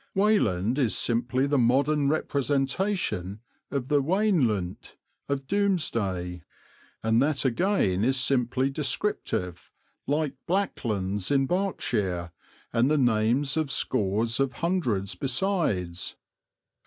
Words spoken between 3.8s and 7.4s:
the "Wanelunt" of Domesday, and